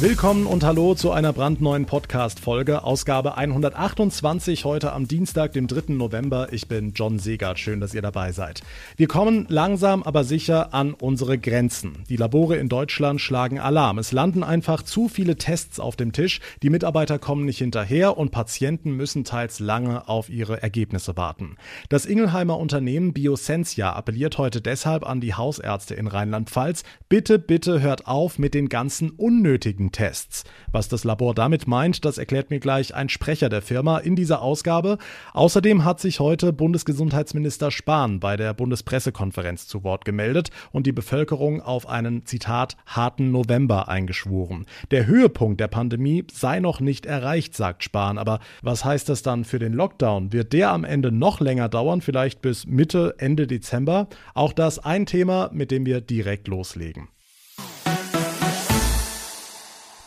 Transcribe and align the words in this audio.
Willkommen 0.00 0.46
und 0.46 0.64
hallo 0.64 0.94
zu 0.94 1.10
einer 1.10 1.34
brandneuen 1.34 1.84
Podcast-Folge, 1.84 2.84
Ausgabe 2.84 3.36
128, 3.36 4.64
heute 4.64 4.94
am 4.94 5.06
Dienstag, 5.06 5.52
dem 5.52 5.66
3. 5.66 5.92
November. 5.92 6.48
Ich 6.52 6.68
bin 6.68 6.94
John 6.94 7.18
Segert, 7.18 7.58
schön, 7.58 7.80
dass 7.80 7.92
ihr 7.92 8.00
dabei 8.00 8.32
seid. 8.32 8.62
Wir 8.96 9.08
kommen 9.08 9.44
langsam, 9.50 10.02
aber 10.02 10.24
sicher 10.24 10.72
an 10.72 10.94
unsere 10.94 11.36
Grenzen. 11.36 12.04
Die 12.08 12.16
Labore 12.16 12.56
in 12.56 12.70
Deutschland 12.70 13.20
schlagen 13.20 13.58
Alarm. 13.58 13.98
Es 13.98 14.10
landen 14.10 14.42
einfach 14.42 14.82
zu 14.82 15.06
viele 15.08 15.36
Tests 15.36 15.78
auf 15.78 15.96
dem 15.96 16.12
Tisch, 16.12 16.40
die 16.62 16.70
Mitarbeiter 16.70 17.18
kommen 17.18 17.44
nicht 17.44 17.58
hinterher 17.58 18.16
und 18.16 18.30
Patienten 18.30 18.92
müssen 18.92 19.24
teils 19.24 19.60
lange 19.60 20.08
auf 20.08 20.30
ihre 20.30 20.62
Ergebnisse 20.62 21.18
warten. 21.18 21.56
Das 21.90 22.06
Ingelheimer 22.06 22.56
Unternehmen 22.56 23.12
Biosensia 23.12 23.92
appelliert 23.92 24.38
heute 24.38 24.62
deshalb 24.62 25.06
an 25.06 25.20
die 25.20 25.34
Hausärzte 25.34 25.94
in 25.94 26.06
Rheinland-Pfalz, 26.06 26.84
bitte, 27.10 27.38
bitte 27.38 27.82
hört 27.82 28.06
auf 28.06 28.38
mit 28.38 28.54
den 28.54 28.70
ganzen 28.70 29.10
unnötigen 29.10 29.89
Tests. 29.90 30.44
Was 30.72 30.88
das 30.88 31.04
Labor 31.04 31.34
damit 31.34 31.66
meint, 31.66 32.04
das 32.04 32.18
erklärt 32.18 32.50
mir 32.50 32.60
gleich 32.60 32.94
ein 32.94 33.08
Sprecher 33.08 33.48
der 33.48 33.62
Firma 33.62 33.98
in 33.98 34.16
dieser 34.16 34.42
Ausgabe. 34.42 34.98
Außerdem 35.32 35.84
hat 35.84 36.00
sich 36.00 36.20
heute 36.20 36.52
Bundesgesundheitsminister 36.52 37.70
Spahn 37.70 38.20
bei 38.20 38.36
der 38.36 38.54
Bundespressekonferenz 38.54 39.66
zu 39.66 39.84
Wort 39.84 40.04
gemeldet 40.04 40.50
und 40.72 40.86
die 40.86 40.92
Bevölkerung 40.92 41.60
auf 41.60 41.88
einen 41.88 42.26
Zitat 42.26 42.76
harten 42.86 43.30
November 43.30 43.88
eingeschworen. 43.88 44.66
Der 44.90 45.06
Höhepunkt 45.06 45.60
der 45.60 45.68
Pandemie 45.68 46.24
sei 46.32 46.60
noch 46.60 46.80
nicht 46.80 47.06
erreicht, 47.06 47.56
sagt 47.56 47.84
Spahn. 47.84 48.18
Aber 48.18 48.40
was 48.62 48.84
heißt 48.84 49.08
das 49.08 49.22
dann 49.22 49.44
für 49.44 49.58
den 49.58 49.72
Lockdown? 49.72 50.32
Wird 50.32 50.52
der 50.52 50.70
am 50.70 50.84
Ende 50.84 51.12
noch 51.12 51.40
länger 51.40 51.68
dauern, 51.68 52.00
vielleicht 52.00 52.42
bis 52.42 52.66
Mitte, 52.66 53.14
Ende 53.18 53.46
Dezember? 53.46 54.08
Auch 54.34 54.52
das 54.52 54.78
ein 54.78 55.06
Thema, 55.06 55.50
mit 55.52 55.70
dem 55.70 55.86
wir 55.86 56.00
direkt 56.00 56.48
loslegen. 56.48 57.08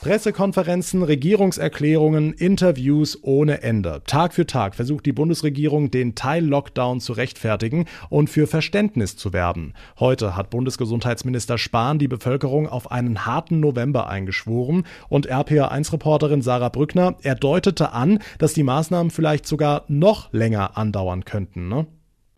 Pressekonferenzen, 0.03 1.01
Regierungserklärungen, 1.01 2.33
Interviews 2.33 3.17
ohne 3.21 3.63
Ende. 3.63 4.01
Tag 4.05 4.33
für 4.33 4.45
Tag 4.45 4.75
versucht 4.75 5.05
die 5.05 5.13
Bundesregierung, 5.13 5.91
den 5.91 6.13
Teil-Lockdown 6.13 6.99
zu 6.99 7.13
rechtfertigen 7.13 7.85
und 8.09 8.29
für 8.29 8.45
Verständnis 8.45 9.15
zu 9.15 9.31
werben. 9.31 9.73
Heute 9.97 10.35
hat 10.35 10.49
Bundesgesundheitsminister 10.49 11.57
Spahn 11.57 11.99
die 11.99 12.09
Bevölkerung 12.09 12.67
auf 12.67 12.91
einen 12.91 13.25
harten 13.25 13.61
November 13.61 14.09
eingeschworen 14.09 14.85
und 15.07 15.31
RPA1-Reporterin 15.31 16.41
Sarah 16.41 16.67
Brückner, 16.67 17.15
er 17.21 17.35
deutete 17.35 17.93
an, 17.93 18.19
dass 18.39 18.51
die 18.51 18.63
Maßnahmen 18.63 19.09
vielleicht 19.09 19.47
sogar 19.47 19.85
noch 19.87 20.33
länger 20.33 20.77
andauern 20.77 21.23
könnten. 21.23 21.69
Ne? 21.69 21.87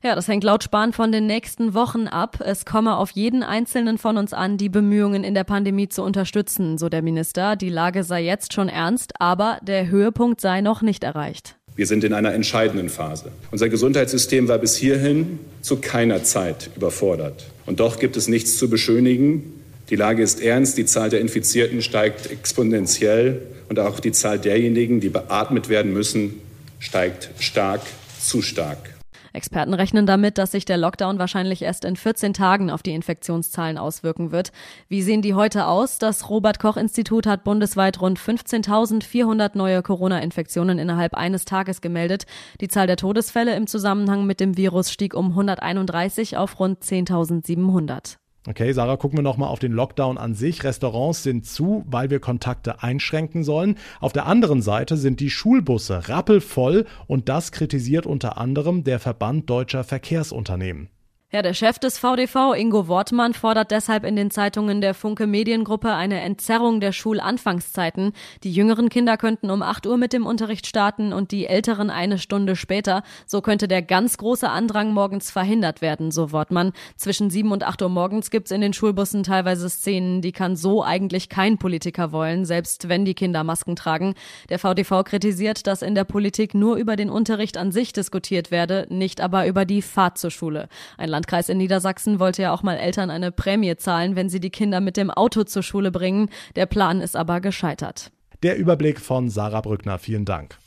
Ja, 0.05 0.13
das 0.13 0.27
hängt 0.27 0.43
laut 0.43 0.63
Spahn 0.63 0.93
von 0.93 1.11
den 1.11 1.25
nächsten 1.25 1.73
Wochen 1.73 2.05
ab. 2.05 2.37
Es 2.39 2.63
komme 2.63 2.95
auf 2.97 3.09
jeden 3.09 3.41
Einzelnen 3.41 3.97
von 3.97 4.17
uns 4.17 4.33
an, 4.33 4.55
die 4.55 4.69
Bemühungen 4.69 5.23
in 5.23 5.33
der 5.33 5.45
Pandemie 5.45 5.89
zu 5.89 6.03
unterstützen, 6.03 6.77
so 6.77 6.89
der 6.89 7.01
Minister. 7.01 7.55
Die 7.55 7.69
Lage 7.69 8.03
sei 8.03 8.21
jetzt 8.21 8.53
schon 8.53 8.69
ernst, 8.69 9.13
aber 9.19 9.57
der 9.63 9.87
Höhepunkt 9.89 10.41
sei 10.41 10.61
noch 10.61 10.83
nicht 10.83 11.03
erreicht. 11.03 11.55
Wir 11.75 11.87
sind 11.87 12.03
in 12.03 12.13
einer 12.13 12.35
entscheidenden 12.35 12.89
Phase. 12.89 13.31
Unser 13.49 13.67
Gesundheitssystem 13.67 14.47
war 14.47 14.59
bis 14.59 14.75
hierhin 14.75 15.39
zu 15.61 15.77
keiner 15.77 16.23
Zeit 16.23 16.69
überfordert. 16.75 17.47
Und 17.65 17.79
doch 17.79 17.97
gibt 17.97 18.15
es 18.15 18.27
nichts 18.27 18.59
zu 18.59 18.69
beschönigen. 18.69 19.63
Die 19.89 19.95
Lage 19.95 20.21
ist 20.21 20.39
ernst, 20.39 20.77
die 20.77 20.85
Zahl 20.85 21.09
der 21.09 21.19
Infizierten 21.19 21.81
steigt 21.81 22.29
exponentiell 22.29 23.41
und 23.69 23.79
auch 23.79 23.99
die 23.99 24.11
Zahl 24.11 24.37
derjenigen, 24.37 24.99
die 24.99 25.09
beatmet 25.09 25.67
werden 25.67 25.93
müssen, 25.93 26.41
steigt 26.77 27.31
stark, 27.39 27.81
zu 28.19 28.43
stark. 28.43 28.94
Experten 29.35 29.73
rechnen 29.73 30.05
damit, 30.05 30.37
dass 30.37 30.51
sich 30.51 30.65
der 30.65 30.77
Lockdown 30.77 31.19
wahrscheinlich 31.19 31.61
erst 31.61 31.85
in 31.85 31.95
14 31.95 32.33
Tagen 32.33 32.71
auf 32.71 32.81
die 32.81 32.93
Infektionszahlen 32.93 33.77
auswirken 33.77 34.31
wird. 34.31 34.51
Wie 34.87 35.01
sehen 35.01 35.21
die 35.21 35.33
heute 35.33 35.67
aus? 35.67 35.99
Das 35.99 36.29
Robert 36.29 36.59
Koch 36.59 36.77
Institut 36.77 37.27
hat 37.27 37.43
bundesweit 37.43 38.01
rund 38.01 38.19
15.400 38.19 39.51
neue 39.57 39.81
Corona-Infektionen 39.83 40.79
innerhalb 40.79 41.13
eines 41.13 41.45
Tages 41.45 41.81
gemeldet. 41.81 42.25
Die 42.61 42.67
Zahl 42.67 42.87
der 42.87 42.97
Todesfälle 42.97 43.55
im 43.55 43.67
Zusammenhang 43.67 44.25
mit 44.25 44.39
dem 44.39 44.57
Virus 44.57 44.91
stieg 44.91 45.13
um 45.13 45.29
131 45.29 46.37
auf 46.37 46.59
rund 46.59 46.83
10.700. 46.83 48.17
Okay, 48.47 48.71
Sarah, 48.73 48.95
gucken 48.97 49.17
wir 49.17 49.23
nochmal 49.23 49.49
auf 49.49 49.57
den 49.57 49.71
Lockdown 49.71 50.19
an 50.19 50.35
sich. 50.35 50.63
Restaurants 50.63 51.23
sind 51.23 51.47
zu, 51.47 51.83
weil 51.87 52.11
wir 52.11 52.19
Kontakte 52.19 52.83
einschränken 52.83 53.43
sollen. 53.43 53.75
Auf 53.99 54.13
der 54.13 54.27
anderen 54.27 54.61
Seite 54.61 54.97
sind 54.97 55.19
die 55.19 55.31
Schulbusse 55.31 56.09
rappelvoll 56.09 56.85
und 57.07 57.27
das 57.27 57.51
kritisiert 57.51 58.05
unter 58.05 58.37
anderem 58.37 58.83
der 58.83 58.99
Verband 58.99 59.49
deutscher 59.49 59.83
Verkehrsunternehmen. 59.83 60.89
Ja, 61.35 61.41
der 61.41 61.53
Chef 61.53 61.79
des 61.79 61.97
VDV, 61.97 62.53
Ingo 62.55 62.87
Wortmann, 62.87 63.33
fordert 63.33 63.69
deshalb 63.69 64.05
in 64.05 64.15
den 64.15 64.31
Zeitungen 64.31 64.79
der 64.79 64.93
Funke 64.93 65.27
Mediengruppe 65.27 65.91
eine 65.91 66.21
Entzerrung 66.21 66.79
der 66.79 66.93
Schulanfangszeiten. 66.93 68.13
Die 68.45 68.53
jüngeren 68.53 68.87
Kinder 68.87 69.17
könnten 69.17 69.49
um 69.49 69.61
8 69.61 69.85
Uhr 69.85 69.97
mit 69.97 70.13
dem 70.13 70.25
Unterricht 70.25 70.65
starten 70.65 71.11
und 71.11 71.31
die 71.31 71.47
älteren 71.47 71.89
eine 71.89 72.19
Stunde 72.19 72.55
später. 72.55 73.03
So 73.25 73.41
könnte 73.41 73.67
der 73.67 73.81
ganz 73.81 74.17
große 74.17 74.49
Andrang 74.49 74.93
morgens 74.93 75.29
verhindert 75.29 75.81
werden, 75.81 76.09
so 76.09 76.31
Wortmann. 76.31 76.71
Zwischen 76.95 77.29
7 77.29 77.51
und 77.51 77.65
8 77.65 77.81
Uhr 77.81 77.89
morgens 77.89 78.29
gibt's 78.29 78.51
in 78.51 78.61
den 78.61 78.71
Schulbussen 78.71 79.23
teilweise 79.23 79.69
Szenen, 79.69 80.21
die 80.21 80.31
kann 80.31 80.55
so 80.55 80.85
eigentlich 80.85 81.27
kein 81.27 81.57
Politiker 81.57 82.13
wollen, 82.13 82.45
selbst 82.45 82.87
wenn 82.87 83.03
die 83.03 83.13
Kinder 83.13 83.43
Masken 83.43 83.75
tragen. 83.75 84.15
Der 84.47 84.57
VDV 84.57 85.03
kritisiert, 85.03 85.67
dass 85.67 85.81
in 85.81 85.95
der 85.95 86.05
Politik 86.05 86.53
nur 86.53 86.77
über 86.77 86.95
den 86.95 87.09
Unterricht 87.09 87.57
an 87.57 87.73
sich 87.73 87.91
diskutiert 87.91 88.51
werde, 88.51 88.87
nicht 88.89 89.19
aber 89.19 89.47
über 89.47 89.65
die 89.65 89.81
Fahrt 89.81 90.17
zur 90.17 90.31
Schule. 90.31 90.69
Ein 90.97 91.09
Landkreis 91.25 91.49
in 91.49 91.57
Niedersachsen 91.57 92.19
wollte 92.19 92.43
ja 92.43 92.53
auch 92.53 92.61
mal 92.61 92.77
Eltern 92.77 93.09
eine 93.09 93.31
Prämie 93.31 93.75
zahlen, 93.77 94.15
wenn 94.15 94.29
sie 94.29 94.39
die 94.39 94.51
Kinder 94.51 94.79
mit 94.79 94.95
dem 94.95 95.09
Auto 95.09 95.43
zur 95.43 95.63
Schule 95.63 95.89
bringen. 95.89 96.29
Der 96.55 96.67
Plan 96.67 97.01
ist 97.01 97.15
aber 97.15 97.41
gescheitert. 97.41 98.11
Der 98.43 98.57
Überblick 98.57 98.99
von 98.99 99.31
Sarah 99.31 99.61
Brückner. 99.61 99.97
Vielen 99.97 100.25
Dank. 100.25 100.59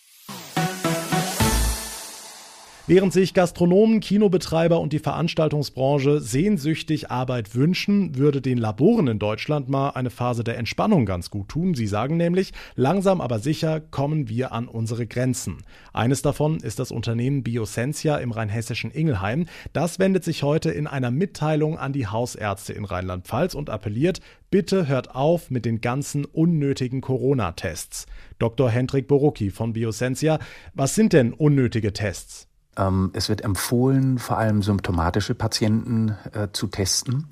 Während 2.88 3.12
sich 3.12 3.34
Gastronomen, 3.34 4.00
Kinobetreiber 4.00 4.80
und 4.80 4.94
die 4.94 4.98
Veranstaltungsbranche 4.98 6.20
sehnsüchtig 6.20 7.10
Arbeit 7.10 7.54
wünschen, 7.54 8.16
würde 8.16 8.40
den 8.40 8.56
Laboren 8.56 9.08
in 9.08 9.18
Deutschland 9.18 9.68
mal 9.68 9.90
eine 9.90 10.08
Phase 10.08 10.42
der 10.42 10.56
Entspannung 10.56 11.04
ganz 11.04 11.28
gut 11.28 11.50
tun. 11.50 11.74
Sie 11.74 11.86
sagen 11.86 12.16
nämlich, 12.16 12.54
langsam 12.76 13.20
aber 13.20 13.40
sicher 13.40 13.82
kommen 13.82 14.30
wir 14.30 14.52
an 14.52 14.68
unsere 14.68 15.06
Grenzen. 15.06 15.58
Eines 15.92 16.22
davon 16.22 16.60
ist 16.60 16.78
das 16.78 16.90
Unternehmen 16.90 17.42
Biosensia 17.42 18.16
im 18.16 18.30
rheinhessischen 18.30 18.90
Ingelheim. 18.90 19.44
Das 19.74 19.98
wendet 19.98 20.24
sich 20.24 20.42
heute 20.42 20.70
in 20.70 20.86
einer 20.86 21.10
Mitteilung 21.10 21.76
an 21.76 21.92
die 21.92 22.06
Hausärzte 22.06 22.72
in 22.72 22.86
Rheinland-Pfalz 22.86 23.52
und 23.52 23.68
appelliert, 23.68 24.22
bitte 24.50 24.88
hört 24.88 25.14
auf 25.14 25.50
mit 25.50 25.66
den 25.66 25.82
ganzen 25.82 26.24
unnötigen 26.24 27.02
Corona-Tests. 27.02 28.06
Dr. 28.38 28.70
Hendrik 28.70 29.08
Borucki 29.08 29.50
von 29.50 29.74
Biosensia, 29.74 30.38
was 30.72 30.94
sind 30.94 31.12
denn 31.12 31.34
unnötige 31.34 31.92
Tests? 31.92 32.47
Ähm, 32.78 33.10
es 33.12 33.28
wird 33.28 33.42
empfohlen, 33.42 34.18
vor 34.18 34.38
allem 34.38 34.62
symptomatische 34.62 35.34
Patienten 35.34 36.16
äh, 36.32 36.48
zu 36.52 36.68
testen, 36.68 37.26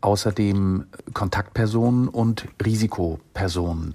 außerdem 0.00 0.86
Kontaktpersonen 1.14 2.08
und 2.08 2.48
Risikopersonen. 2.62 3.94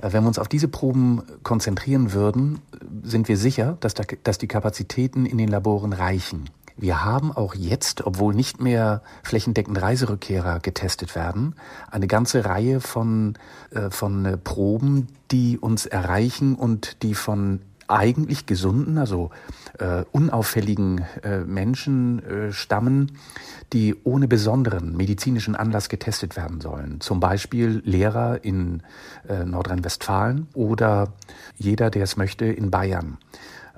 Äh, 0.00 0.12
wenn 0.12 0.22
wir 0.22 0.28
uns 0.28 0.38
auf 0.38 0.48
diese 0.48 0.68
Proben 0.68 1.22
konzentrieren 1.42 2.12
würden, 2.12 2.60
sind 3.02 3.28
wir 3.28 3.36
sicher, 3.36 3.76
dass, 3.80 3.94
da, 3.94 4.04
dass 4.22 4.38
die 4.38 4.48
Kapazitäten 4.48 5.26
in 5.26 5.38
den 5.38 5.48
Laboren 5.48 5.92
reichen. 5.92 6.50
Wir 6.76 7.04
haben 7.04 7.30
auch 7.30 7.54
jetzt, 7.54 8.04
obwohl 8.04 8.34
nicht 8.34 8.60
mehr 8.60 9.02
flächendeckend 9.22 9.80
Reiserückkehrer 9.80 10.58
getestet 10.58 11.14
werden, 11.14 11.54
eine 11.88 12.08
ganze 12.08 12.44
Reihe 12.44 12.80
von, 12.80 13.34
äh, 13.70 13.90
von 13.90 14.24
äh, 14.24 14.36
Proben, 14.36 15.06
die 15.30 15.58
uns 15.58 15.86
erreichen 15.86 16.56
und 16.56 17.02
die 17.02 17.14
von 17.14 17.60
eigentlich 17.88 18.46
gesunden, 18.46 18.98
also 18.98 19.30
äh, 19.78 20.04
unauffälligen 20.12 21.04
äh, 21.22 21.40
Menschen 21.40 22.22
äh, 22.24 22.52
stammen, 22.52 23.18
die 23.72 23.94
ohne 24.04 24.28
besonderen 24.28 24.96
medizinischen 24.96 25.56
Anlass 25.56 25.88
getestet 25.88 26.36
werden 26.36 26.60
sollen. 26.60 27.00
Zum 27.00 27.20
Beispiel 27.20 27.82
Lehrer 27.84 28.44
in 28.44 28.82
äh, 29.28 29.44
Nordrhein-Westfalen 29.44 30.48
oder 30.54 31.12
jeder, 31.56 31.90
der 31.90 32.04
es 32.04 32.16
möchte, 32.16 32.44
in 32.44 32.70
Bayern. 32.70 33.18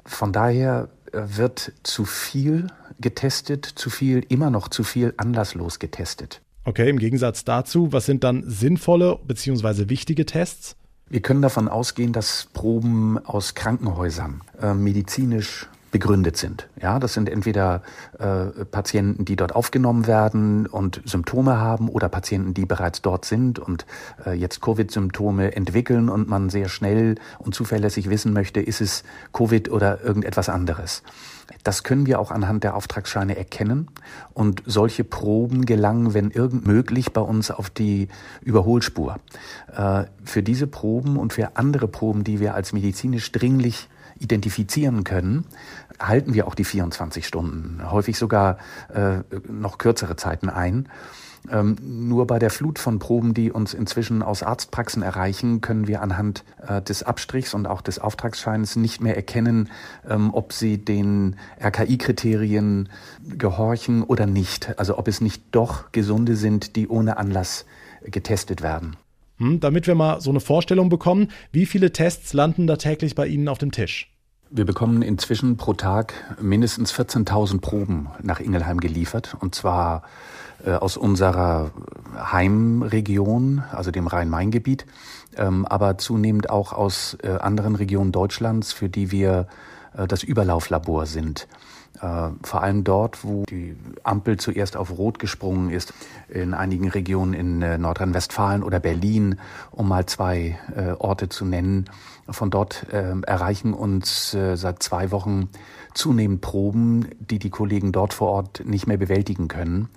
Von 0.05 0.33
daher 0.33 0.89
äh, 1.13 1.21
wird 1.37 1.73
zu 1.83 2.05
viel 2.05 2.69
getestet, 3.01 3.65
zu 3.65 3.91
viel, 3.91 4.25
immer 4.29 4.51
noch 4.51 4.69
zu 4.69 4.85
viel 4.85 5.15
anlasslos 5.17 5.79
getestet. 5.79 6.41
Okay, 6.65 6.91
im 6.91 6.99
Gegensatz 6.99 7.45
dazu, 7.45 7.93
was 7.93 8.07
sind 8.07 8.25
dann 8.25 8.43
sinnvolle 8.47 9.21
bzw. 9.25 9.89
wichtige 9.89 10.27
Tests? 10.27 10.77
Wir 11.09 11.23
können 11.23 11.41
davon 11.41 11.69
ausgehen, 11.69 12.13
dass 12.13 12.49
Proben 12.53 13.25
aus 13.25 13.55
Krankenhäusern 13.55 14.41
äh, 14.61 14.75
medizinisch 14.75 15.69
begründet 15.97 16.37
sind. 16.37 16.69
Ja, 16.79 16.99
das 16.99 17.15
sind 17.15 17.27
entweder 17.27 17.81
äh, 18.19 18.67
Patienten, 18.71 19.25
die 19.25 19.35
dort 19.35 19.55
aufgenommen 19.55 20.07
werden 20.07 20.67
und 20.67 21.01
Symptome 21.07 21.59
haben 21.59 21.89
oder 21.89 22.11
Patienten, 22.11 22.53
die 22.53 22.67
bereits 22.67 23.01
dort 23.01 23.25
sind 23.25 23.59
und 23.59 23.87
äh, 24.27 24.35
jetzt 24.35 24.61
Covid-Symptome 24.61 25.57
entwickeln 25.57 26.11
und 26.11 26.29
man 26.29 26.51
sehr 26.51 26.69
schnell 26.69 27.15
und 27.39 27.55
zuverlässig 27.55 28.11
wissen 28.11 28.35
möchte, 28.35 28.61
ist 28.61 28.83
es 28.83 29.05
Covid 29.33 29.71
oder 29.71 30.05
irgendetwas 30.05 30.51
anderes. 30.51 31.03
Das 31.65 31.83
können 31.83 32.05
wir 32.05 32.21
auch 32.21 32.31
anhand 32.31 32.63
der 32.63 32.77
Auftragsscheine 32.77 33.35
erkennen 33.35 33.89
und 34.35 34.63
solche 34.67 35.03
Proben 35.03 35.65
gelangen, 35.65 36.13
wenn 36.13 36.31
irgend 36.31 36.67
möglich, 36.67 37.15
bei 37.15 37.23
uns 37.23 37.51
auf 37.51 37.71
die 37.71 38.09
Überholspur. 38.43 39.17
Äh, 39.75 40.05
für 40.25 40.43
diese 40.43 40.67
Proben 40.67 41.17
und 41.17 41.33
für 41.33 41.57
andere 41.57 41.89
Proben, 41.89 42.23
die 42.23 42.39
wir 42.39 42.55
als 42.55 42.75
medizinisch 42.75 43.33
dringlich 43.33 43.89
identifizieren 44.19 45.05
können, 45.05 45.45
halten 45.99 46.35
wir 46.35 46.47
auch 46.47 46.55
die 46.55 46.65
24 46.65 47.27
Stunden, 47.27 47.81
häufig 47.91 48.19
sogar 48.19 48.59
äh, 48.93 49.19
noch 49.49 49.79
kürzere 49.79 50.17
Zeiten 50.17 50.49
ein. 50.49 50.89
Ähm, 51.51 51.77
nur 51.81 52.27
bei 52.27 52.39
der 52.39 52.51
Flut 52.51 52.79
von 52.79 52.99
Proben, 52.99 53.35
die 53.35 53.53
uns 53.53 53.75
inzwischen 53.75 54.23
aus 54.23 54.43
Arztpraxen 54.43 55.03
erreichen, 55.03 55.61
können 55.61 55.87
wir 55.87 56.03
anhand 56.03 56.45
äh, 56.67 56.83
des 56.83 57.03
Abstrichs 57.03 57.55
und 57.55 57.67
auch 57.67 57.83
des 57.83 57.99
Auftragsscheins 57.99 58.77
nicht 58.77 59.01
mehr 59.01 59.17
erkennen, 59.17 59.71
ähm, 60.09 60.33
ob 60.33 60.53
sie 60.53 60.79
den 60.79 61.37
RKI-Kriterien 61.63 62.89
gehorchen 63.29 64.03
oder 64.03 64.27
nicht. 64.27 64.79
Also 64.79 64.99
ob 64.99 65.09
es 65.09 65.21
nicht 65.21 65.45
doch 65.53 65.93
Gesunde 65.93 66.37
sind, 66.37 66.77
die 66.77 66.89
ohne 66.89 67.17
Anlass 67.17 67.65
getestet 68.03 68.63
werden. 68.63 68.97
Hm, 69.39 69.61
damit 69.61 69.87
wir 69.87 69.95
mal 69.95 70.21
so 70.21 70.31
eine 70.31 70.41
Vorstellung 70.41 70.89
bekommen, 70.89 71.29
wie 71.53 71.67
viele 71.67 71.93
Tests 71.93 72.33
landen 72.33 72.67
da 72.67 72.77
täglich 72.77 73.15
bei 73.15 73.27
Ihnen 73.27 73.49
auf 73.49 73.59
dem 73.59 73.71
Tisch? 73.71 74.13
Wir 74.49 74.65
bekommen 74.65 75.03
inzwischen 75.03 75.57
pro 75.57 75.75
Tag 75.75 76.15
mindestens 76.41 76.95
14.000 76.95 77.61
Proben 77.61 78.09
nach 78.23 78.39
Ingelheim 78.39 78.79
geliefert 78.79 79.37
und 79.41 79.57
zwar 79.57 80.03
äh, 80.65 80.71
aus 80.71 80.97
unserer 80.97 81.73
Heimregion, 82.17 83.65
also 83.73 83.91
dem 83.91 84.07
Rhein-Main-Gebiet, 84.07 84.87
ähm, 85.37 85.67
aber 85.67 85.99
zunehmend 85.99 86.49
auch 86.49 86.73
aus 86.73 87.19
äh, 87.23 87.29
anderen 87.29 87.75
Regionen 87.75 88.13
Deutschlands, 88.13 88.73
für 88.73 88.89
die 88.89 89.11
wir 89.11 89.49
äh, 89.97 90.07
das 90.07 90.23
Überlauflabor 90.23 91.07
sind. 91.07 91.49
Äh, 92.01 92.31
vor 92.43 92.63
allem 92.63 92.85
dort, 92.85 93.25
wo 93.25 93.45
die 93.45 93.77
Ampel 94.03 94.39
zuerst 94.39 94.77
auf 94.77 94.97
Rot 94.97 95.19
gesprungen 95.19 95.71
ist, 95.71 95.95
in 96.29 96.55
einigen 96.55 96.89
Regionen 96.89 97.33
in 97.33 97.63
äh, 97.63 97.79
Nordrhein-Westfalen 97.79 98.63
oder 98.63 98.81
Berlin, 98.81 99.39
um 99.71 99.89
mal 99.89 100.07
zwei 100.07 100.59
äh, 100.75 100.93
Orte 100.93 101.29
zu 101.29 101.45
nennen. 101.45 101.87
Von 102.29 102.51
dort 102.51 102.89
erreichen 102.91 103.73
uns 103.73 104.33
seit 104.33 104.83
zwei 104.83 105.13
Wochen 105.13 105.49
zunehmend 105.95 106.41
Proben, 106.41 107.07
die 107.21 107.39
die 107.39 107.51
Kollegen 107.51 107.93
dort 107.93 108.15
vor 108.15 108.31
Ort 108.31 108.65
nicht 108.67 108.89
mehr 108.89 108.97
bewältigen 108.97 109.47
können. 109.47 109.89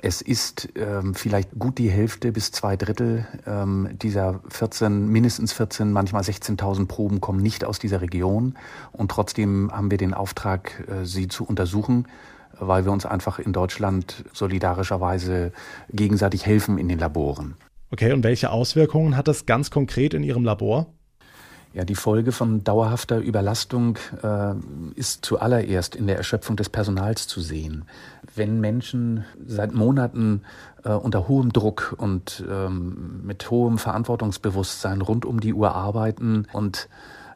Es 0.00 0.22
ist 0.22 0.68
ähm, 0.76 1.14
vielleicht 1.14 1.58
gut 1.58 1.78
die 1.78 1.90
Hälfte 1.90 2.32
bis 2.32 2.52
zwei 2.52 2.76
Drittel 2.76 3.26
ähm, 3.46 3.90
dieser 4.00 4.40
14, 4.48 5.08
mindestens 5.08 5.52
14, 5.52 5.92
manchmal 5.92 6.22
16.000 6.22 6.86
Proben 6.86 7.20
kommen 7.20 7.40
nicht 7.40 7.64
aus 7.64 7.78
dieser 7.78 8.00
Region. 8.00 8.54
Und 8.92 9.10
trotzdem 9.10 9.70
haben 9.72 9.90
wir 9.90 9.98
den 9.98 10.14
Auftrag, 10.14 10.84
äh, 10.88 11.04
sie 11.04 11.28
zu 11.28 11.44
untersuchen, 11.44 12.06
weil 12.58 12.84
wir 12.84 12.92
uns 12.92 13.06
einfach 13.06 13.38
in 13.38 13.52
Deutschland 13.52 14.24
solidarischerweise 14.32 15.52
gegenseitig 15.90 16.46
helfen 16.46 16.78
in 16.78 16.88
den 16.88 16.98
Laboren. 16.98 17.54
Okay, 17.90 18.12
und 18.12 18.22
welche 18.24 18.50
Auswirkungen 18.50 19.16
hat 19.16 19.28
das 19.28 19.46
ganz 19.46 19.70
konkret 19.70 20.12
in 20.12 20.22
Ihrem 20.22 20.44
Labor? 20.44 20.86
Ja, 21.74 21.84
die 21.84 21.94
Folge 21.94 22.32
von 22.32 22.64
dauerhafter 22.64 23.18
Überlastung 23.18 23.98
äh, 24.22 24.54
ist 24.94 25.24
zuallererst 25.24 25.94
in 25.94 26.06
der 26.06 26.16
Erschöpfung 26.16 26.56
des 26.56 26.70
Personals 26.70 27.26
zu 27.26 27.40
sehen. 27.40 27.84
Wenn 28.34 28.60
Menschen 28.60 29.24
seit 29.46 29.74
Monaten 29.74 30.42
äh, 30.82 30.92
unter 30.92 31.28
hohem 31.28 31.52
Druck 31.52 31.94
und 31.98 32.42
ähm, 32.48 33.20
mit 33.22 33.50
hohem 33.50 33.76
Verantwortungsbewusstsein 33.76 35.02
rund 35.02 35.26
um 35.26 35.40
die 35.40 35.52
Uhr 35.52 35.74
arbeiten 35.74 36.46
und 36.52 36.88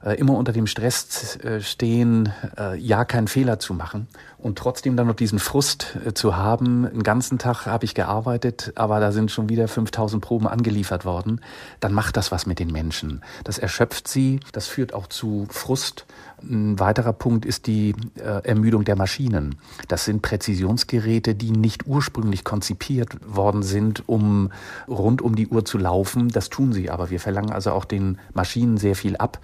äh, 0.04 0.14
immer 0.14 0.36
unter 0.36 0.52
dem 0.52 0.66
Stress 0.66 1.36
äh, 1.44 1.60
stehen, 1.60 2.32
äh, 2.58 2.76
ja 2.76 3.04
keinen 3.04 3.28
Fehler 3.28 3.58
zu 3.58 3.74
machen 3.74 4.08
und 4.38 4.58
trotzdem 4.58 4.96
dann 4.96 5.06
noch 5.06 5.14
diesen 5.14 5.38
Frust 5.38 5.98
zu 6.14 6.36
haben, 6.36 6.86
einen 6.86 7.02
ganzen 7.02 7.38
Tag 7.38 7.66
habe 7.66 7.84
ich 7.84 7.94
gearbeitet, 7.94 8.72
aber 8.74 8.98
da 8.98 9.12
sind 9.12 9.30
schon 9.30 9.48
wieder 9.48 9.68
5000 9.68 10.22
Proben 10.22 10.48
angeliefert 10.48 11.04
worden, 11.04 11.40
dann 11.80 11.92
macht 11.92 12.16
das 12.16 12.32
was 12.32 12.46
mit 12.46 12.58
den 12.58 12.72
Menschen. 12.72 13.22
Das 13.44 13.58
erschöpft 13.58 14.08
sie, 14.08 14.40
das 14.52 14.66
führt 14.66 14.94
auch 14.94 15.06
zu 15.06 15.46
Frust. 15.50 16.06
Ein 16.42 16.78
weiterer 16.78 17.12
Punkt 17.12 17.44
ist 17.44 17.66
die 17.66 17.94
äh, 18.16 18.44
Ermüdung 18.44 18.84
der 18.84 18.96
Maschinen. 18.96 19.56
Das 19.88 20.04
sind 20.04 20.22
Präzisionsgeräte, 20.22 21.34
die 21.34 21.50
nicht 21.50 21.86
ursprünglich 21.86 22.44
konzipiert 22.44 23.16
worden 23.26 23.62
sind, 23.62 24.08
um 24.08 24.50
rund 24.88 25.22
um 25.22 25.36
die 25.36 25.48
Uhr 25.48 25.64
zu 25.64 25.78
laufen. 25.78 26.28
Das 26.28 26.50
tun 26.50 26.72
sie 26.72 26.90
aber. 26.90 27.10
Wir 27.10 27.20
verlangen 27.20 27.50
also 27.50 27.72
auch 27.72 27.84
den 27.84 28.18
Maschinen 28.34 28.76
sehr 28.76 28.96
viel 28.96 29.16
ab 29.16 29.40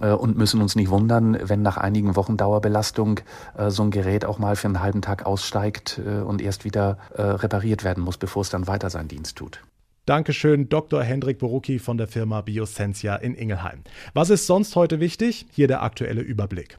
äh, 0.00 0.10
und 0.10 0.36
müssen 0.36 0.60
uns 0.60 0.76
nicht 0.76 0.90
wundern, 0.90 1.38
wenn 1.42 1.62
nach 1.62 1.76
einigen 1.76 2.16
Wochen 2.16 2.36
Dauerbelastung 2.36 3.20
äh, 3.56 3.70
so 3.70 3.82
ein 3.82 3.90
Gerät 3.90 4.24
auch 4.24 4.38
mal 4.38 4.56
für 4.56 4.68
einen 4.68 4.80
halben 4.80 5.02
Tag 5.02 5.26
aussteigt 5.26 6.00
äh, 6.04 6.20
und 6.20 6.42
erst 6.42 6.64
wieder 6.64 6.98
äh, 7.14 7.22
repariert 7.22 7.84
werden 7.84 8.02
muss, 8.02 8.16
bevor 8.16 8.42
es 8.42 8.50
dann 8.50 8.66
weiter 8.66 8.90
seinen 8.90 9.08
Dienst 9.08 9.36
tut. 9.36 9.60
Dankeschön, 10.04 10.68
Dr. 10.68 11.04
Hendrik 11.04 11.38
Borucki 11.38 11.78
von 11.78 11.96
der 11.96 12.08
Firma 12.08 12.40
Biosensia 12.40 13.14
in 13.14 13.36
Ingelheim. 13.36 13.84
Was 14.14 14.30
ist 14.30 14.48
sonst 14.48 14.74
heute 14.74 14.98
wichtig? 14.98 15.46
Hier 15.52 15.68
der 15.68 15.84
aktuelle 15.84 16.22
Überblick. 16.22 16.78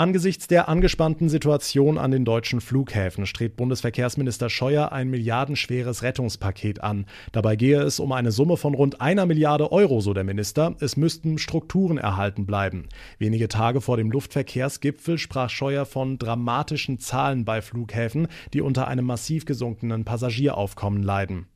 Angesichts 0.00 0.46
der 0.46 0.68
angespannten 0.68 1.28
Situation 1.28 1.98
an 1.98 2.12
den 2.12 2.24
deutschen 2.24 2.60
Flughäfen 2.60 3.26
strebt 3.26 3.56
Bundesverkehrsminister 3.56 4.48
Scheuer 4.48 4.92
ein 4.92 5.10
milliardenschweres 5.10 6.04
Rettungspaket 6.04 6.84
an. 6.84 7.04
Dabei 7.32 7.56
gehe 7.56 7.80
es 7.80 7.98
um 7.98 8.12
eine 8.12 8.30
Summe 8.30 8.56
von 8.56 8.76
rund 8.76 9.00
einer 9.00 9.26
Milliarde 9.26 9.72
Euro, 9.72 10.00
so 10.00 10.14
der 10.14 10.22
Minister. 10.22 10.76
Es 10.78 10.96
müssten 10.96 11.36
Strukturen 11.36 11.98
erhalten 11.98 12.46
bleiben. 12.46 12.88
Wenige 13.18 13.48
Tage 13.48 13.80
vor 13.80 13.96
dem 13.96 14.12
Luftverkehrsgipfel 14.12 15.18
sprach 15.18 15.50
Scheuer 15.50 15.84
von 15.84 16.16
dramatischen 16.16 17.00
Zahlen 17.00 17.44
bei 17.44 17.60
Flughäfen, 17.60 18.28
die 18.54 18.60
unter 18.60 18.86
einem 18.86 19.04
massiv 19.04 19.46
gesunkenen 19.46 20.04
Passagieraufkommen 20.04 21.02
leiden. 21.02 21.48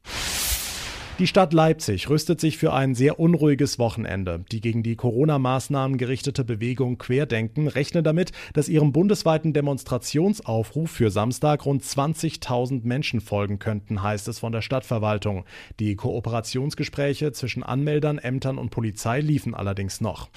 Die 1.18 1.26
Stadt 1.26 1.52
Leipzig 1.52 2.08
rüstet 2.08 2.40
sich 2.40 2.56
für 2.56 2.72
ein 2.72 2.94
sehr 2.94 3.20
unruhiges 3.20 3.78
Wochenende. 3.78 4.44
Die 4.50 4.62
gegen 4.62 4.82
die 4.82 4.96
Corona-Maßnahmen 4.96 5.98
gerichtete 5.98 6.42
Bewegung 6.42 6.96
Querdenken 6.96 7.68
rechnet 7.68 8.06
damit, 8.06 8.32
dass 8.54 8.70
ihrem 8.70 8.92
bundesweiten 8.92 9.52
Demonstrationsaufruf 9.52 10.90
für 10.90 11.10
Samstag 11.10 11.66
rund 11.66 11.82
20.000 11.82 12.86
Menschen 12.86 13.20
folgen 13.20 13.58
könnten, 13.58 14.02
heißt 14.02 14.26
es 14.28 14.38
von 14.38 14.52
der 14.52 14.62
Stadtverwaltung. 14.62 15.44
Die 15.78 15.96
Kooperationsgespräche 15.96 17.32
zwischen 17.32 17.62
Anmeldern, 17.62 18.16
Ämtern 18.16 18.56
und 18.56 18.70
Polizei 18.70 19.20
liefen 19.20 19.54
allerdings 19.54 20.00
noch. 20.00 20.30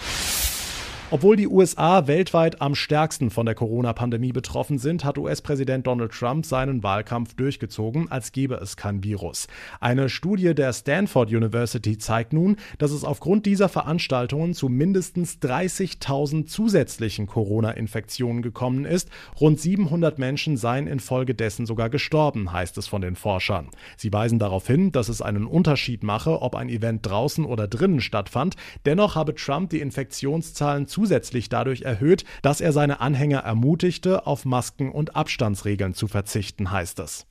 Obwohl 1.15 1.38
die 1.38 1.47
USA 1.47 2.07
weltweit 2.07 2.62
am 2.62 2.75
stärksten 2.75 3.29
von 3.29 3.45
der 3.45 3.56
Corona-Pandemie 3.56 4.33
betroffen 4.33 4.79
sind, 4.79 5.06
hat 5.06 5.17
US-Präsident 5.17 5.88
Donald 5.88 6.12
Trump 6.12 6.45
seinen 6.45 6.83
Wahlkampf 6.83 7.35
durchgezogen, 7.35 8.12
als 8.12 8.33
gäbe 8.33 8.56
es 8.56 8.75
kein 8.75 9.01
Virus. 9.01 9.47
Eine 9.79 10.09
Studie 10.09 10.53
der 10.53 10.73
Stanford 10.73 11.29
University 11.29 11.98
zeigt 11.98 12.34
nun, 12.34 12.57
dass 12.79 12.91
es 12.91 13.05
aufgrund 13.05 13.45
dieser 13.45 13.69
Veranstaltungen 13.69 14.53
zu 14.53 14.67
mindestens 14.67 15.38
30.000 15.41 16.48
zusätzlichen 16.48 17.27
Corona-Infektionen 17.27 18.41
gekommen 18.41 18.84
ist. 18.84 19.07
Rund 19.39 19.57
700 19.57 20.19
Menschen 20.19 20.57
seien 20.57 20.86
infolgedessen 20.86 21.65
sogar 21.65 21.89
gestorben, 21.89 22.51
heißt 22.51 22.77
es 22.77 22.88
von 22.88 23.01
den 23.01 23.15
Forschern. 23.15 23.69
Sie 23.95 24.12
weisen 24.12 24.38
darauf 24.38 24.67
hin, 24.67 24.91
dass 24.91 25.07
es 25.07 25.22
einen 25.22 25.48
Unterschied 25.48 26.03
mache, 26.03 26.41
ob 26.41 26.55
ein 26.55 26.67
Event 26.67 27.05
draußen 27.05 27.45
oder 27.45 27.69
drinnen 27.69 28.01
stattfand. 28.01 28.57
Dennoch 28.86 29.15
habe 29.15 29.34
Trump 29.34 29.69
die 29.69 29.79
Infektionszahlen 29.79 30.88
zusätzlich 30.88 31.04
dadurch 31.50 31.81
erhöht, 31.83 32.25
dass 32.41 32.62
er 32.62 32.71
seine 32.71 33.01
Anhänger 33.01 33.39
ermutigte, 33.39 34.25
auf 34.27 34.45
Masken 34.45 34.91
und 34.91 35.15
Abstandsregeln 35.15 35.93
zu 35.93 36.07
verzichten, 36.07 36.71
heißt 36.71 37.00
es. 37.00 37.25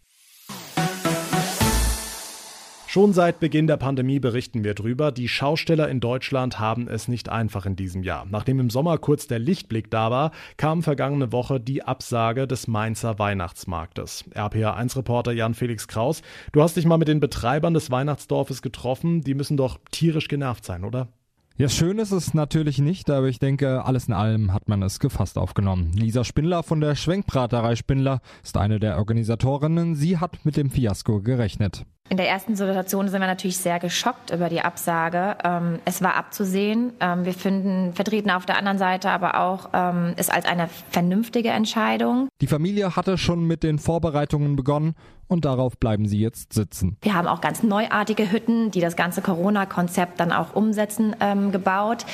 Schon 2.95 3.12
seit 3.12 3.40
Beginn 3.40 3.66
der 3.66 3.76
Pandemie 3.76 4.21
berichten 4.21 4.62
wir 4.62 4.75
drüber. 4.75 5.11
Die 5.11 5.26
Schausteller 5.26 5.88
in 5.88 5.99
Deutschland 5.99 6.61
haben 6.61 6.87
es 6.87 7.09
nicht 7.09 7.28
einfach 7.28 7.66
in 7.66 7.75
diesem 7.75 8.04
Jahr. 8.04 8.25
Nachdem 8.31 8.61
im 8.61 8.71
Sommer 8.71 8.99
kurz 8.99 9.26
der 9.26 9.40
Lichtblick 9.40 9.90
da 9.90 10.12
war, 10.12 10.31
kam 10.59 10.85
vergangene 10.85 11.33
Woche 11.33 11.59
die 11.59 11.83
Absage 11.83 12.47
des 12.47 12.69
Mainzer 12.69 13.19
Weihnachtsmarktes. 13.19 14.26
RPA1-Reporter 14.33 15.33
Jan-Felix 15.33 15.88
Kraus, 15.88 16.23
du 16.52 16.62
hast 16.62 16.76
dich 16.76 16.87
mal 16.87 16.99
mit 16.99 17.09
den 17.09 17.19
Betreibern 17.19 17.75
des 17.75 17.90
Weihnachtsdorfes 17.90 18.62
getroffen. 18.62 19.23
Die 19.23 19.35
müssen 19.35 19.57
doch 19.57 19.81
tierisch 19.90 20.28
genervt 20.28 20.64
sein, 20.64 20.85
oder? 20.85 21.09
Ja, 21.57 21.69
schön 21.69 22.01
ist 22.01 22.11
es 22.11 22.35
natürlich 22.35 22.79
nicht, 22.79 23.09
aber 23.11 23.29
ich 23.29 23.39
denke, 23.39 23.85
alles 23.85 24.09
in 24.09 24.13
allem 24.13 24.53
hat 24.53 24.69
man 24.69 24.83
es 24.83 24.99
gefasst 24.99 25.39
aufgenommen. 25.39 25.93
Lisa 25.93 26.25
Spindler 26.25 26.65
von 26.65 26.81
der 26.81 26.97
Schwenkbraterei 26.97 27.77
Spindler 27.77 28.23
ist 28.43 28.57
eine 28.57 28.81
der 28.81 28.99
Organisatorinnen. 28.99 29.95
Sie 29.95 30.19
hat 30.19 30.45
mit 30.45 30.57
dem 30.57 30.71
Fiasko 30.71 31.21
gerechnet. 31.21 31.87
In 32.11 32.19
der 32.19 32.29
ersten 32.29 32.55
Situation 32.55 33.09
sind 33.09 33.21
wir 33.21 33.27
natürlich 33.27 33.57
sehr 33.57 33.81
geschockt 33.81 34.31
über 34.31 34.51
die 34.51 34.61
Absage. 34.61 35.39
Ähm, 35.43 35.79
es 35.87 36.03
war 36.03 36.17
abzusehen. 36.17 36.93
Ähm, 37.01 37.25
wir 37.25 37.33
finden, 37.33 37.95
vertreten 37.95 38.31
auf 38.31 38.45
der 38.45 38.59
anderen 38.59 38.77
Seite 38.77 39.09
aber 39.09 39.41
auch 39.41 39.71
ähm, 39.73 40.13
es 40.17 40.29
als 40.29 40.45
eine 40.45 40.69
vernünftige 40.91 41.49
Entscheidung. 41.49 42.29
Die 42.43 42.47
Familie 42.47 42.95
hatte 42.95 43.17
schon 43.17 43.47
mit 43.47 43.63
den 43.63 43.79
Vorbereitungen 43.79 44.55
begonnen 44.55 44.95
und 45.29 45.47
darauf 45.47 45.79
bleiben 45.79 46.07
sie 46.07 46.21
jetzt 46.21 46.53
sitzen. 46.53 46.99
Wir 47.01 47.15
haben 47.15 47.27
auch 47.27 47.41
ganz 47.41 47.63
neuartige 47.63 48.31
Hütten, 48.31 48.71
die 48.71 48.81
das 48.81 48.97
ganze 48.97 49.23
Corona-Konzept 49.23 50.21
dann 50.21 50.31
auch 50.31 50.55
umsetzen, 50.55 51.17
ähm, 51.21 51.53
gebaut. 51.53 52.05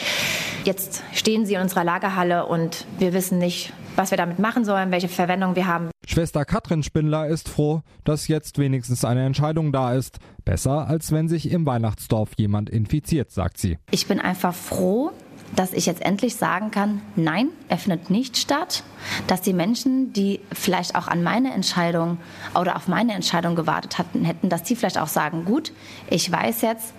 Jetzt 0.65 1.03
stehen 1.13 1.47
sie 1.47 1.55
in 1.55 1.63
unserer 1.63 1.83
Lagerhalle 1.83 2.47
und 2.47 2.87
wir 2.99 3.13
wissen 3.13 3.39
nicht, 3.39 3.73
was 3.97 4.13
wir 4.13 4.19
damit 4.19 4.39
machen 4.39 4.65
sollen, 4.65 4.93
welche 4.93 5.09
Verwendung 5.09 5.57
wir 5.57 5.67
haben. 5.67 5.91
Schwester 6.11 6.45
Katrin 6.45 6.83
Spindler 6.83 7.29
ist 7.29 7.49
froh, 7.49 7.83
dass 8.03 8.27
jetzt 8.27 8.59
wenigstens 8.59 9.05
eine 9.05 9.25
Entscheidung 9.25 9.71
da 9.71 9.95
ist. 9.95 10.19
Besser, 10.45 10.89
als 10.89 11.13
wenn 11.13 11.29
sich 11.29 11.53
im 11.53 11.65
Weihnachtsdorf 11.67 12.31
jemand 12.37 12.69
infiziert, 12.69 13.31
sagt 13.31 13.59
sie. 13.59 13.79
Ich 13.93 14.09
bin 14.09 14.19
einfach 14.19 14.53
froh, 14.53 15.13
dass 15.55 15.73
ich 15.73 15.87
jetzt 15.87 16.03
endlich 16.03 16.35
sagen 16.35 16.73
kann, 16.73 17.01
nein, 17.15 17.51
findet 17.77 18.11
nicht 18.11 18.37
statt, 18.37 18.83
dass 19.29 19.41
die 19.41 19.53
Menschen, 19.53 20.13
die 20.13 20.41
vielleicht 20.53 20.97
auch 20.97 21.07
an 21.07 21.23
meine 21.23 21.55
Entscheidung 21.55 22.19
oder 22.61 22.75
auf 22.75 22.89
meine 22.89 23.13
Entscheidung 23.13 23.55
gewartet 23.55 23.97
hatten, 23.97 24.25
hätten, 24.25 24.49
dass 24.49 24.65
die 24.65 24.75
vielleicht 24.75 24.99
auch 24.99 25.07
sagen, 25.07 25.45
gut, 25.45 25.73
ich 26.11 26.33
weiß 26.33 26.63
jetzt, 26.63 26.93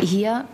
hier 0.00 0.44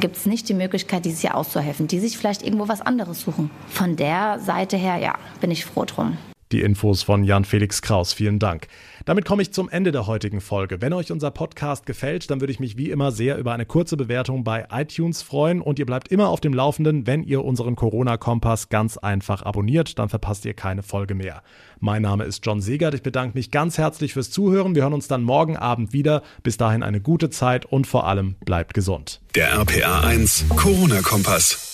gibt 0.00 0.16
es 0.16 0.26
nicht 0.26 0.48
die 0.48 0.54
Möglichkeit, 0.54 1.04
dieses 1.04 1.22
Jahr 1.22 1.36
auszuhelfen, 1.36 1.86
die 1.86 2.00
sich 2.00 2.18
vielleicht 2.18 2.42
irgendwo 2.42 2.66
was 2.66 2.80
anderes 2.80 3.20
suchen. 3.20 3.52
Von 3.68 3.94
der 3.94 4.40
Seite 4.40 4.76
her, 4.76 4.96
ja, 4.96 5.14
bin 5.40 5.52
ich 5.52 5.64
froh 5.64 5.84
drum. 5.84 6.18
Die 6.52 6.60
Infos 6.60 7.02
von 7.02 7.24
Jan 7.24 7.44
Felix 7.44 7.82
Kraus. 7.82 8.12
Vielen 8.12 8.38
Dank. 8.38 8.68
Damit 9.04 9.24
komme 9.24 9.42
ich 9.42 9.52
zum 9.52 9.68
Ende 9.68 9.90
der 9.90 10.06
heutigen 10.06 10.40
Folge. 10.40 10.80
Wenn 10.80 10.92
euch 10.92 11.10
unser 11.10 11.30
Podcast 11.30 11.86
gefällt, 11.86 12.30
dann 12.30 12.40
würde 12.40 12.52
ich 12.52 12.60
mich 12.60 12.76
wie 12.76 12.90
immer 12.90 13.10
sehr 13.10 13.38
über 13.38 13.52
eine 13.52 13.66
kurze 13.66 13.96
Bewertung 13.96 14.44
bei 14.44 14.66
iTunes 14.70 15.22
freuen 15.22 15.60
und 15.60 15.78
ihr 15.78 15.86
bleibt 15.86 16.08
immer 16.08 16.28
auf 16.28 16.40
dem 16.40 16.54
Laufenden, 16.54 17.06
wenn 17.06 17.22
ihr 17.22 17.44
unseren 17.44 17.74
Corona-Kompass 17.74 18.68
ganz 18.68 18.98
einfach 18.98 19.42
abonniert, 19.42 19.98
dann 19.98 20.08
verpasst 20.08 20.44
ihr 20.44 20.54
keine 20.54 20.82
Folge 20.82 21.14
mehr. 21.14 21.42
Mein 21.80 22.02
Name 22.02 22.24
ist 22.24 22.44
John 22.46 22.60
Segert. 22.60 22.94
Ich 22.94 23.02
bedanke 23.02 23.36
mich 23.36 23.50
ganz 23.50 23.78
herzlich 23.78 24.12
fürs 24.12 24.30
Zuhören. 24.30 24.74
Wir 24.74 24.82
hören 24.82 24.92
uns 24.92 25.08
dann 25.08 25.22
morgen 25.24 25.56
Abend 25.56 25.92
wieder. 25.92 26.22
Bis 26.42 26.58
dahin 26.58 26.82
eine 26.82 27.00
gute 27.00 27.30
Zeit 27.30 27.64
und 27.64 27.86
vor 27.86 28.06
allem 28.06 28.36
bleibt 28.44 28.74
gesund. 28.74 29.20
Der 29.34 29.52
RPA 29.52 30.02
1 30.02 30.46
Corona-Kompass. 30.50 31.71